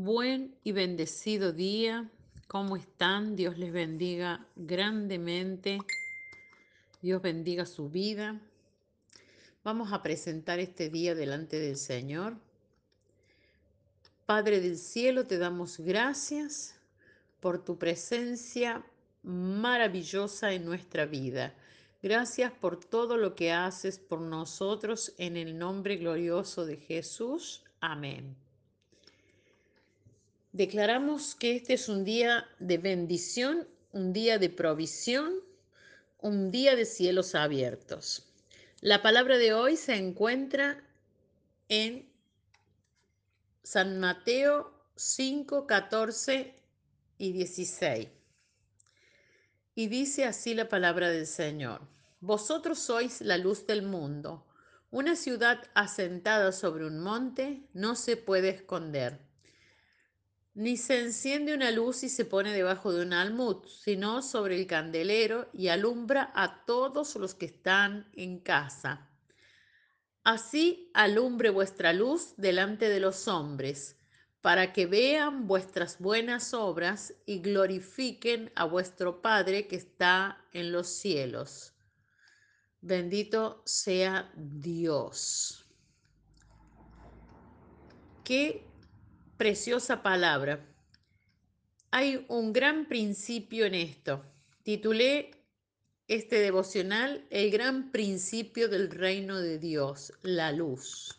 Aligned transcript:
Buen 0.00 0.54
y 0.62 0.70
bendecido 0.70 1.52
día. 1.52 2.08
¿Cómo 2.46 2.76
están? 2.76 3.34
Dios 3.34 3.58
les 3.58 3.72
bendiga 3.72 4.46
grandemente. 4.54 5.80
Dios 7.02 7.20
bendiga 7.20 7.66
su 7.66 7.88
vida. 7.90 8.40
Vamos 9.64 9.92
a 9.92 10.00
presentar 10.00 10.60
este 10.60 10.88
día 10.88 11.16
delante 11.16 11.58
del 11.58 11.76
Señor. 11.76 12.36
Padre 14.24 14.60
del 14.60 14.78
cielo, 14.78 15.26
te 15.26 15.36
damos 15.36 15.78
gracias 15.78 16.76
por 17.40 17.64
tu 17.64 17.76
presencia 17.76 18.86
maravillosa 19.24 20.52
en 20.52 20.64
nuestra 20.64 21.06
vida. 21.06 21.56
Gracias 22.04 22.52
por 22.52 22.78
todo 22.78 23.16
lo 23.16 23.34
que 23.34 23.50
haces 23.50 23.98
por 23.98 24.20
nosotros 24.20 25.12
en 25.18 25.36
el 25.36 25.58
nombre 25.58 25.96
glorioso 25.96 26.64
de 26.66 26.76
Jesús. 26.76 27.64
Amén. 27.80 28.36
Declaramos 30.58 31.36
que 31.36 31.54
este 31.54 31.74
es 31.74 31.88
un 31.88 32.04
día 32.04 32.44
de 32.58 32.78
bendición, 32.78 33.68
un 33.92 34.12
día 34.12 34.38
de 34.38 34.50
provisión, 34.50 35.34
un 36.18 36.50
día 36.50 36.74
de 36.74 36.84
cielos 36.84 37.36
abiertos. 37.36 38.26
La 38.80 39.00
palabra 39.00 39.38
de 39.38 39.54
hoy 39.54 39.76
se 39.76 39.94
encuentra 39.94 40.82
en 41.68 42.10
San 43.62 44.00
Mateo 44.00 44.74
5, 44.96 45.68
14 45.68 46.52
y 47.18 47.30
16. 47.30 48.08
Y 49.76 49.86
dice 49.86 50.24
así 50.24 50.54
la 50.54 50.68
palabra 50.68 51.08
del 51.08 51.28
Señor. 51.28 51.82
Vosotros 52.18 52.80
sois 52.80 53.20
la 53.20 53.38
luz 53.38 53.64
del 53.64 53.82
mundo. 53.82 54.44
Una 54.90 55.14
ciudad 55.14 55.62
asentada 55.74 56.50
sobre 56.50 56.84
un 56.84 56.98
monte 56.98 57.62
no 57.74 57.94
se 57.94 58.16
puede 58.16 58.48
esconder 58.48 59.27
ni 60.58 60.76
se 60.76 60.98
enciende 60.98 61.54
una 61.54 61.70
luz 61.70 62.02
y 62.02 62.08
se 62.08 62.24
pone 62.24 62.52
debajo 62.52 62.92
de 62.92 63.02
un 63.02 63.12
almud, 63.12 63.64
sino 63.68 64.22
sobre 64.22 64.56
el 64.56 64.66
candelero 64.66 65.48
y 65.52 65.68
alumbra 65.68 66.32
a 66.34 66.64
todos 66.64 67.14
los 67.14 67.36
que 67.36 67.46
están 67.46 68.10
en 68.14 68.40
casa. 68.40 69.08
Así 70.24 70.90
alumbre 70.94 71.50
vuestra 71.50 71.92
luz 71.92 72.34
delante 72.36 72.88
de 72.88 72.98
los 72.98 73.28
hombres, 73.28 74.00
para 74.40 74.72
que 74.72 74.86
vean 74.86 75.46
vuestras 75.46 76.00
buenas 76.00 76.52
obras 76.52 77.14
y 77.24 77.38
glorifiquen 77.38 78.50
a 78.56 78.64
vuestro 78.64 79.22
Padre 79.22 79.68
que 79.68 79.76
está 79.76 80.44
en 80.52 80.72
los 80.72 80.88
cielos. 80.88 81.72
Bendito 82.80 83.62
sea 83.64 84.32
Dios. 84.34 85.64
Qué 88.24 88.67
preciosa 89.38 90.02
palabra. 90.02 90.66
Hay 91.92 92.26
un 92.28 92.52
gran 92.52 92.88
principio 92.88 93.64
en 93.66 93.74
esto. 93.76 94.24
Titulé 94.64 95.30
este 96.08 96.40
devocional 96.40 97.24
El 97.30 97.50
gran 97.50 97.92
principio 97.92 98.68
del 98.68 98.90
reino 98.90 99.38
de 99.38 99.58
Dios, 99.58 100.12
la 100.22 100.50
luz. 100.52 101.14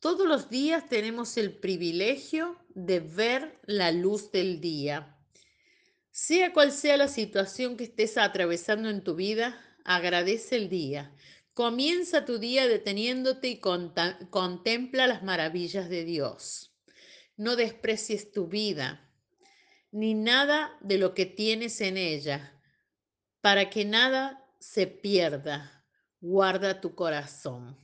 Todos 0.00 0.26
los 0.26 0.50
días 0.50 0.88
tenemos 0.88 1.36
el 1.36 1.56
privilegio 1.56 2.58
de 2.74 3.00
ver 3.00 3.60
la 3.64 3.92
luz 3.92 4.32
del 4.32 4.60
día. 4.60 5.16
Sea 6.10 6.52
cual 6.52 6.72
sea 6.72 6.96
la 6.96 7.08
situación 7.08 7.76
que 7.76 7.84
estés 7.84 8.18
atravesando 8.18 8.90
en 8.90 9.04
tu 9.04 9.14
vida, 9.14 9.58
agradece 9.84 10.56
el 10.56 10.68
día. 10.68 11.14
Comienza 11.54 12.24
tu 12.24 12.38
día 12.38 12.66
deteniéndote 12.66 13.48
y 13.48 13.60
contempla 13.60 15.06
las 15.06 15.22
maravillas 15.22 15.88
de 15.88 16.04
Dios. 16.04 16.73
No 17.36 17.56
desprecies 17.56 18.30
tu 18.32 18.46
vida, 18.46 19.10
ni 19.90 20.14
nada 20.14 20.76
de 20.80 20.98
lo 20.98 21.14
que 21.14 21.26
tienes 21.26 21.80
en 21.80 21.96
ella, 21.96 22.60
para 23.40 23.70
que 23.70 23.84
nada 23.84 24.44
se 24.58 24.86
pierda. 24.86 25.84
Guarda 26.20 26.80
tu 26.80 26.94
corazón. 26.94 27.76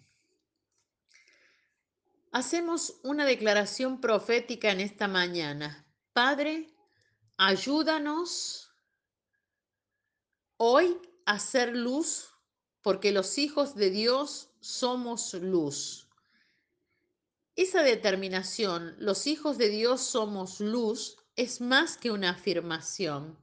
Hacemos 2.33 3.01
una 3.03 3.25
declaración 3.25 4.01
profética 4.01 4.71
en 4.71 4.81
esta 4.81 5.09
mañana. 5.09 5.85
Padre, 6.13 6.73
ayúdanos 7.37 8.71
hoy 10.57 11.01
a 11.27 11.33
hacer 11.33 11.75
luz, 11.75 12.29
porque 12.83 13.13
los 13.13 13.39
hijos 13.39 13.75
de 13.75 13.91
Dios 13.91 14.51
somos 14.61 15.35
luz. 15.35 16.10
Esa 17.61 17.83
determinación, 17.83 18.97
los 18.99 19.27
hijos 19.27 19.59
de 19.59 19.69
Dios 19.69 20.01
somos 20.01 20.61
luz, 20.61 21.19
es 21.37 21.61
más 21.61 21.99
que 21.99 22.11
una 22.11 22.31
afirmación. 22.31 23.39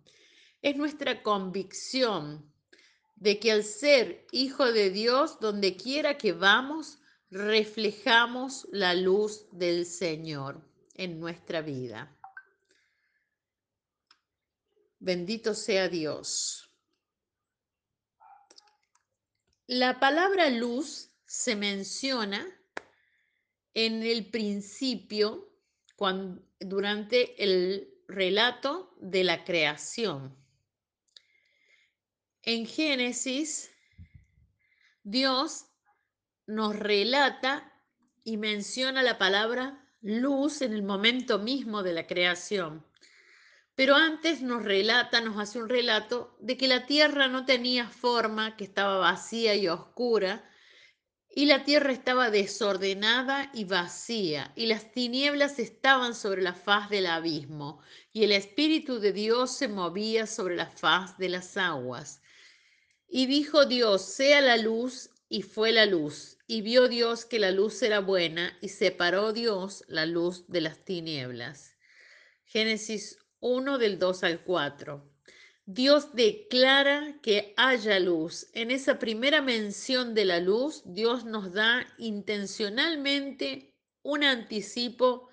Es 0.64 0.76
nuestra 0.76 1.22
convicción 1.22 2.52
de 3.16 3.40
que 3.40 3.52
al 3.52 3.64
ser 3.64 4.26
hijo 4.32 4.72
de 4.72 4.90
Dios, 4.90 5.40
donde 5.40 5.78
quiera 5.78 6.18
que 6.18 6.34
vamos, 6.34 6.98
reflejamos 7.30 8.68
la 8.72 8.96
luz 8.96 9.46
del 9.52 9.86
Señor 9.86 10.68
en 10.96 11.20
nuestra 11.20 11.62
vida. 11.62 12.12
Bendito 14.98 15.54
sea 15.54 15.90
Dios. 15.90 16.72
La 19.68 20.00
palabra 20.00 20.50
luz 20.50 21.12
se 21.28 21.56
menciona 21.56 22.57
en 23.78 24.02
el 24.02 24.26
principio, 24.26 25.54
cuando, 25.96 26.42
durante 26.60 27.44
el 27.44 27.94
relato 28.08 28.92
de 29.00 29.24
la 29.24 29.44
creación. 29.44 30.36
En 32.42 32.66
Génesis, 32.66 33.70
Dios 35.04 35.68
nos 36.48 36.76
relata 36.76 37.72
y 38.24 38.38
menciona 38.38 39.04
la 39.04 39.20
palabra 39.20 39.88
luz 40.02 40.64
en 40.64 40.74
el 40.74 40.82
momento 40.82 41.38
mismo 41.38 41.84
de 41.84 41.94
la 41.94 42.08
creación. 42.08 42.84
Pero 43.76 43.96
antes 43.96 44.42
nos 44.42 44.64
relata, 44.64 45.22
nos 45.22 45.38
hace 45.38 45.62
un 45.62 45.70
relato 45.70 46.36
de 46.40 46.58
que 46.58 46.68
la 46.68 46.88
tierra 46.88 47.28
no 47.28 47.46
tenía 47.46 47.88
forma, 47.88 48.58
que 48.58 48.64
estaba 48.64 48.98
vacía 48.98 49.54
y 49.54 49.68
oscura, 49.68 50.50
y 51.38 51.46
la 51.46 51.64
tierra 51.64 51.92
estaba 51.92 52.32
desordenada 52.32 53.52
y 53.54 53.66
vacía, 53.66 54.52
y 54.56 54.66
las 54.66 54.92
tinieblas 54.92 55.60
estaban 55.60 56.16
sobre 56.16 56.42
la 56.42 56.56
faz 56.56 56.90
del 56.90 57.06
abismo, 57.06 57.80
y 58.12 58.24
el 58.24 58.32
Espíritu 58.32 59.00
de 59.00 59.14
Dios 59.14 59.52
se 59.52 59.68
movía 59.68 60.26
sobre 60.26 60.56
la 60.56 60.66
faz 60.66 61.16
de 61.20 61.30
las 61.30 61.56
aguas. 61.56 62.24
Y 63.08 63.28
dijo 63.28 63.68
Dios, 63.68 64.02
sea 64.02 64.42
la 64.42 64.58
luz, 64.58 65.12
y 65.30 65.44
fue 65.44 65.72
la 65.72 65.86
luz. 65.86 66.40
Y 66.48 66.64
vio 66.64 66.88
Dios 66.88 67.24
que 67.24 67.38
la 67.38 67.52
luz 67.52 67.84
era 67.84 68.00
buena, 68.00 68.58
y 68.60 68.70
separó 68.70 69.32
Dios 69.32 69.84
la 69.88 70.08
luz 70.08 70.48
de 70.48 70.62
las 70.62 70.84
tinieblas. 70.86 71.76
Génesis 72.46 73.20
1 73.42 73.78
del 73.78 74.00
2 74.00 74.24
al 74.24 74.44
4. 74.44 75.17
Dios 75.70 76.14
declara 76.14 77.20
que 77.22 77.54
haya 77.58 78.00
luz. 78.00 78.48
En 78.54 78.72
esa 78.72 79.00
primera 79.00 79.42
mención 79.42 80.14
de 80.14 80.24
la 80.24 80.40
luz, 80.40 80.82
Dios 80.86 81.26
nos 81.26 81.52
da 81.52 81.86
intencionalmente 81.98 83.76
un 84.02 84.24
anticipo 84.24 85.28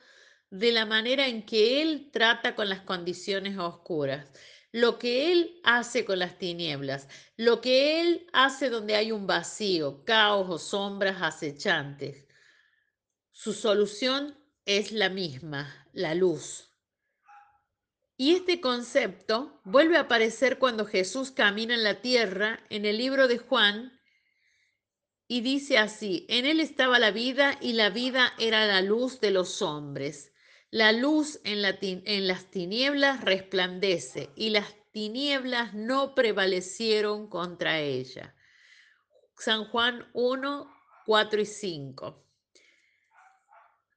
de 0.50 0.72
la 0.72 0.86
manera 0.86 1.28
en 1.28 1.46
que 1.46 1.80
Él 1.82 2.10
trata 2.12 2.56
con 2.56 2.68
las 2.68 2.80
condiciones 2.80 3.56
oscuras, 3.58 4.26
lo 4.72 4.98
que 4.98 5.30
Él 5.30 5.60
hace 5.62 6.04
con 6.04 6.18
las 6.18 6.36
tinieblas, 6.36 7.06
lo 7.36 7.60
que 7.60 8.00
Él 8.00 8.26
hace 8.32 8.70
donde 8.70 8.96
hay 8.96 9.12
un 9.12 9.28
vacío, 9.28 10.04
caos 10.04 10.50
o 10.50 10.58
sombras 10.58 11.22
acechantes. 11.22 12.26
Su 13.30 13.52
solución 13.52 14.36
es 14.66 14.90
la 14.90 15.10
misma, 15.10 15.88
la 15.92 16.16
luz. 16.16 16.73
Y 18.16 18.34
este 18.34 18.60
concepto 18.60 19.60
vuelve 19.64 19.96
a 19.96 20.02
aparecer 20.02 20.58
cuando 20.58 20.86
Jesús 20.86 21.32
camina 21.32 21.74
en 21.74 21.82
la 21.82 22.00
tierra 22.00 22.60
en 22.70 22.84
el 22.84 22.98
libro 22.98 23.26
de 23.26 23.38
Juan 23.38 24.00
y 25.26 25.40
dice 25.40 25.78
así, 25.78 26.26
en 26.28 26.46
él 26.46 26.60
estaba 26.60 26.98
la 26.98 27.10
vida 27.10 27.58
y 27.60 27.72
la 27.72 27.90
vida 27.90 28.32
era 28.38 28.66
la 28.66 28.82
luz 28.82 29.20
de 29.20 29.30
los 29.30 29.62
hombres. 29.62 30.32
La 30.70 30.92
luz 30.92 31.40
en, 31.44 31.62
las 32.28 32.50
tinieblas 32.50 33.20
resplandece 33.22 34.30
y 34.36 34.50
las 34.50 34.74
tinieblas 34.92 35.74
no 35.74 36.14
prevalecieron 36.14 37.28
contra 37.28 37.80
ella. 37.80 38.34
San 39.36 39.64
Juan 39.64 40.08
1, 40.12 40.72
4 41.06 41.40
y 41.40 41.46
5 41.46 42.24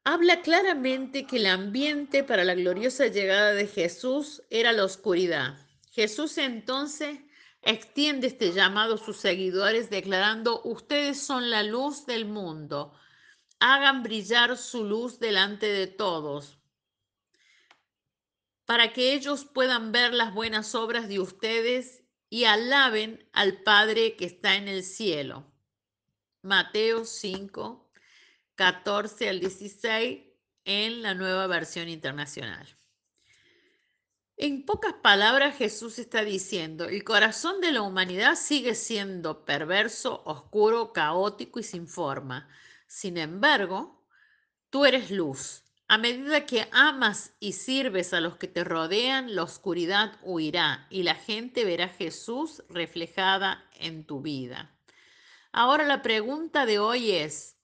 habla 0.07 0.41
claramente 0.41 1.27
que 1.27 1.35
el 1.35 1.47
ambiente 1.47 2.23
para 2.23 2.45
la 2.45 2.55
gloriosa 2.55 3.07
llegada 3.07 3.51
de 3.51 3.67
Jesús 3.67 4.41
era 4.49 4.71
la 4.71 4.85
oscuridad. 4.85 5.57
Jesús 5.91 6.37
entonces 6.37 7.19
extiende 7.61 8.27
este 8.27 8.53
llamado 8.53 8.95
a 8.95 8.97
sus 8.99 9.17
seguidores 9.17 9.89
declarando, 9.89 10.61
ustedes 10.63 11.21
son 11.21 11.49
la 11.49 11.61
luz 11.61 12.05
del 12.05 12.23
mundo, 12.23 12.97
hagan 13.59 14.01
brillar 14.01 14.57
su 14.57 14.85
luz 14.85 15.19
delante 15.19 15.65
de 15.65 15.87
todos, 15.87 16.57
para 18.63 18.93
que 18.93 19.11
ellos 19.11 19.43
puedan 19.43 19.91
ver 19.91 20.13
las 20.13 20.33
buenas 20.33 20.73
obras 20.73 21.09
de 21.09 21.19
ustedes 21.19 22.05
y 22.29 22.45
alaben 22.45 23.27
al 23.33 23.61
Padre 23.61 24.15
que 24.15 24.23
está 24.23 24.55
en 24.55 24.69
el 24.69 24.85
cielo. 24.85 25.51
Mateo 26.43 27.03
5, 27.03 27.86
14 28.57 29.29
al 29.29 29.39
16 29.39 30.19
en 30.65 31.01
la 31.03 31.13
nueva 31.13 31.45
versión 31.45 31.87
internacional. 31.89 32.67
En 34.35 34.65
pocas 34.65 34.93
palabras, 34.93 35.55
Jesús 35.55 35.99
está 35.99 36.23
diciendo, 36.23 36.85
el 36.85 37.03
corazón 37.03 37.61
de 37.61 37.71
la 37.71 37.83
humanidad 37.83 38.35
sigue 38.35 38.73
siendo 38.73 39.45
perverso, 39.45 40.23
oscuro, 40.25 40.91
caótico 40.91 41.59
y 41.59 41.63
sin 41.63 41.87
forma. 41.87 42.49
Sin 42.87 43.17
embargo, 43.17 44.03
tú 44.71 44.85
eres 44.85 45.11
luz. 45.11 45.63
A 45.87 45.99
medida 45.99 46.47
que 46.47 46.67
amas 46.71 47.35
y 47.39 47.53
sirves 47.53 48.11
a 48.11 48.21
los 48.21 48.37
que 48.37 48.47
te 48.47 48.63
rodean, 48.63 49.35
la 49.35 49.43
oscuridad 49.43 50.17
huirá 50.23 50.87
y 50.89 51.03
la 51.03 51.13
gente 51.13 51.63
verá 51.63 51.85
a 51.85 51.89
Jesús 51.89 52.63
reflejada 52.69 53.63
en 53.79 54.03
tu 54.03 54.21
vida. 54.21 54.75
Ahora 55.51 55.85
la 55.85 56.01
pregunta 56.01 56.65
de 56.65 56.79
hoy 56.79 57.11
es, 57.11 57.56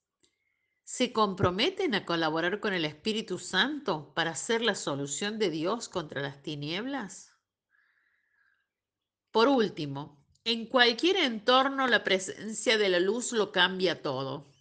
se 0.94 1.12
comprometen 1.12 1.96
a 1.96 2.06
colaborar 2.06 2.60
con 2.60 2.72
el 2.72 2.86
Espíritu 2.86 3.40
Santo 3.40 4.14
para 4.14 4.36
ser 4.36 4.62
la 4.62 4.76
solución 4.76 5.40
de 5.40 5.50
Dios 5.50 5.90
contra 5.90 6.22
las 6.22 6.44
tinieblas? 6.44 7.36
Por 9.32 9.48
último, 9.48 10.24
en 10.44 10.68
cualquier 10.68 11.16
entorno 11.16 11.88
la 11.88 12.04
presencia 12.04 12.78
de 12.78 12.90
la 12.90 13.00
luz 13.00 13.32
lo 13.32 13.52
cambia 13.52 14.04
todo. 14.04 14.52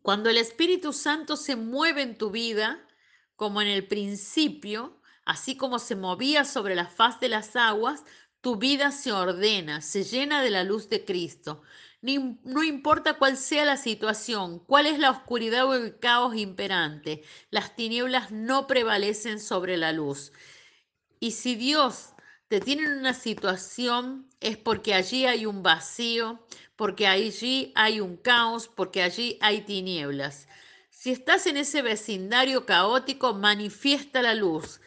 Cuando 0.00 0.30
el 0.30 0.38
Espíritu 0.38 0.94
Santo 0.94 1.36
se 1.36 1.54
mueve 1.54 2.00
en 2.00 2.16
tu 2.16 2.30
vida, 2.30 2.88
como 3.36 3.60
en 3.60 3.68
el 3.68 3.86
principio, 3.86 5.02
así 5.26 5.58
como 5.58 5.78
se 5.78 5.96
movía 5.96 6.46
sobre 6.46 6.74
la 6.74 6.86
faz 6.86 7.20
de 7.20 7.28
las 7.28 7.56
aguas, 7.56 8.04
tu 8.42 8.56
vida 8.56 8.92
se 8.92 9.12
ordena, 9.12 9.80
se 9.80 10.04
llena 10.04 10.42
de 10.42 10.50
la 10.50 10.64
luz 10.64 10.90
de 10.90 11.06
Cristo 11.06 11.62
no 12.02 12.64
importa 12.64 13.14
cuál 13.14 13.36
sea 13.36 13.64
la 13.64 13.76
situación, 13.76 14.58
cuál 14.58 14.86
es 14.86 14.98
la 14.98 15.10
oscuridad 15.10 15.66
o 15.68 15.74
el 15.74 15.98
caos 16.00 16.34
imperante, 16.36 17.22
las 17.50 17.76
tinieblas 17.76 18.32
no 18.32 18.66
prevalecen 18.66 19.38
sobre 19.38 19.76
la 19.76 19.92
luz. 19.92 20.32
Y 21.20 21.30
si 21.30 21.54
Dios 21.54 22.10
te 22.48 22.60
tiene 22.60 22.84
en 22.84 22.98
una 22.98 23.14
situación, 23.14 24.28
es 24.40 24.56
porque 24.56 24.94
allí 24.94 25.26
hay 25.26 25.46
un 25.46 25.62
vacío, 25.62 26.44
porque 26.74 27.06
allí 27.06 27.72
hay 27.76 28.00
un 28.00 28.16
caos, 28.16 28.68
porque 28.68 29.02
allí 29.02 29.38
hay 29.40 29.60
tinieblas. 29.60 30.48
Si 30.90 31.12
estás 31.12 31.46
en 31.46 31.56
ese 31.56 31.82
vecindario 31.82 32.66
caótico, 32.66 33.32
manifiesta 33.34 34.22
la 34.22 34.34
luz. 34.34 34.80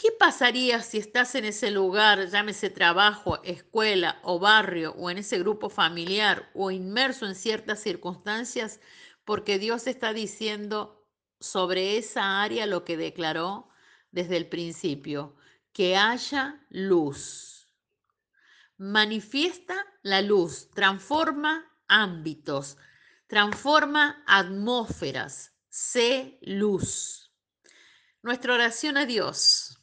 ¿Qué 0.00 0.12
pasaría 0.12 0.80
si 0.80 0.96
estás 0.96 1.34
en 1.34 1.44
ese 1.44 1.70
lugar, 1.70 2.26
llámese 2.30 2.70
trabajo, 2.70 3.38
escuela 3.44 4.18
o 4.22 4.38
barrio, 4.38 4.94
o 4.96 5.10
en 5.10 5.18
ese 5.18 5.38
grupo 5.38 5.68
familiar, 5.68 6.50
o 6.54 6.70
inmerso 6.70 7.26
en 7.26 7.34
ciertas 7.34 7.80
circunstancias, 7.80 8.80
porque 9.26 9.58
Dios 9.58 9.86
está 9.86 10.14
diciendo 10.14 11.06
sobre 11.38 11.98
esa 11.98 12.40
área 12.40 12.64
lo 12.64 12.82
que 12.82 12.96
declaró 12.96 13.68
desde 14.10 14.38
el 14.38 14.48
principio, 14.48 15.36
que 15.70 15.98
haya 15.98 16.66
luz. 16.70 17.68
Manifiesta 18.78 19.84
la 20.00 20.22
luz, 20.22 20.70
transforma 20.70 21.70
ámbitos, 21.88 22.78
transforma 23.26 24.24
atmósferas, 24.26 25.52
sé 25.68 26.38
luz. 26.40 27.34
Nuestra 28.22 28.54
oración 28.54 28.96
a 28.96 29.04
Dios. 29.04 29.76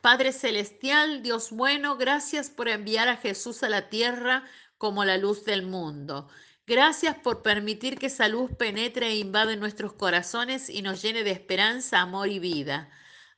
Padre 0.00 0.32
Celestial, 0.32 1.22
Dios 1.22 1.50
bueno, 1.50 1.96
gracias 1.96 2.50
por 2.50 2.68
enviar 2.68 3.08
a 3.08 3.16
Jesús 3.16 3.62
a 3.62 3.68
la 3.68 3.88
tierra 3.88 4.44
como 4.78 5.04
la 5.04 5.18
luz 5.18 5.44
del 5.44 5.62
mundo. 5.66 6.28
Gracias 6.66 7.16
por 7.16 7.42
permitir 7.42 7.98
que 7.98 8.06
esa 8.06 8.28
luz 8.28 8.50
penetre 8.56 9.08
e 9.08 9.16
invade 9.16 9.56
nuestros 9.56 9.94
corazones 9.94 10.68
y 10.68 10.82
nos 10.82 11.02
llene 11.02 11.24
de 11.24 11.32
esperanza, 11.32 12.00
amor 12.00 12.28
y 12.28 12.38
vida. 12.38 12.90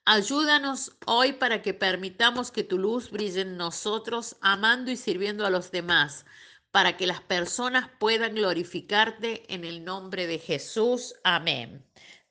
Ayúdanos 0.05 0.97
hoy 1.07 1.35
para 1.35 1.63
que 1.63 1.73
permitamos 1.73 2.51
que 2.51 2.65
tu 2.65 2.79
luz 2.79 3.11
brille 3.11 3.43
en 3.43 3.57
nosotros, 3.57 4.37
amando 4.41 4.91
y 4.91 4.97
sirviendo 4.97 5.47
a 5.47 5.51
los 5.51 5.71
demás, 5.71 6.27
para 6.73 6.97
que 6.97 7.07
las 7.07 7.21
personas 7.21 7.89
puedan 7.99 8.35
glorificarte 8.35 9.53
en 9.55 9.65
el 9.65 9.85
nombre 9.85 10.27
de 10.27 10.39
Jesús. 10.39 11.15
Amén. 11.25 11.87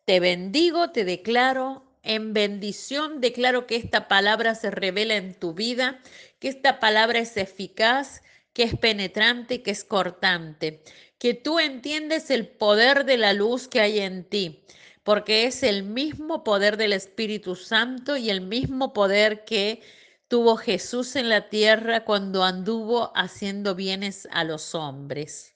Te 0.06 0.20
bendigo, 0.20 0.92
te 0.92 1.06
declaro 1.06 1.89
en 2.04 2.34
bendición 2.34 3.22
declaro 3.22 3.68
que 3.68 3.76
esta 3.76 4.08
palabra 4.08 4.56
se 4.56 4.72
revela 4.72 5.16
en 5.16 5.34
tu 5.34 5.54
vida, 5.54 6.00
que 6.40 6.48
esta 6.48 6.80
palabra 6.80 7.20
es 7.20 7.38
eficaz, 7.38 8.22
que 8.54 8.64
es 8.64 8.78
penetrante, 8.78 9.62
que 9.62 9.72
es 9.72 9.84
cortante, 9.84 10.84
que 11.18 11.34
tú 11.34 11.60
entiendes 11.60 12.30
el 12.30 12.48
poder 12.48 13.06
de 13.06 13.18
la 13.18 13.34
luz 13.34 13.68
que 13.68 13.82
hay 13.82 14.00
en 14.00 14.24
ti, 14.24 14.66
porque 15.04 15.46
es 15.46 15.64
el 15.64 15.84
mismo 15.84 16.44
poder 16.44 16.78
del 16.78 16.94
Espíritu 16.94 17.56
Santo 17.56 18.18
y 18.18 18.30
el 18.30 18.42
mismo 18.42 18.94
poder 18.94 19.44
que 19.46 19.82
tuvo 20.28 20.58
Jesús 20.58 21.16
en 21.16 21.30
la 21.30 21.50
tierra 21.50 22.06
cuando 22.06 22.44
anduvo 22.44 23.12
haciendo 23.16 23.76
bienes 23.76 24.28
a 24.32 24.44
los 24.44 24.76
hombres. 24.76 25.54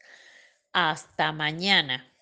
Hasta 0.74 1.32
mañana. 1.32 2.13